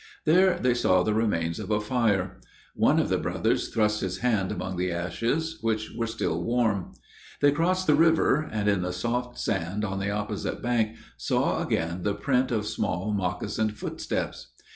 There 0.25 0.57
they 0.57 0.73
saw 0.73 1.03
the 1.03 1.13
remains 1.13 1.59
of 1.59 1.69
a 1.69 1.79
fire. 1.79 2.39
One 2.73 2.97
of 2.99 3.07
the 3.09 3.19
brothers 3.19 3.67
thrust 3.67 4.01
his 4.01 4.17
hand 4.17 4.51
among 4.51 4.77
the 4.77 4.91
ashes, 4.91 5.59
which 5.61 5.91
were 5.95 6.07
still 6.07 6.41
warm. 6.43 6.93
They 7.39 7.51
crossed 7.51 7.85
the 7.85 7.93
river; 7.93 8.41
and, 8.51 8.67
in 8.67 8.81
the 8.81 8.93
soft 8.93 9.37
sand 9.37 9.85
on 9.85 9.99
the 9.99 10.09
opposite 10.09 10.59
bank, 10.59 10.97
saw 11.17 11.61
again 11.61 12.01
the 12.01 12.15
print 12.15 12.49
of 12.51 12.65
small, 12.65 13.13
moccasined 13.13 13.77
footsteps. 13.77 14.47